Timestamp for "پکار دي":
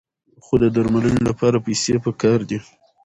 2.05-2.59